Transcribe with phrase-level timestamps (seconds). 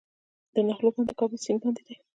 [0.53, 1.95] د نغلو بند د کابل سیند باندې دی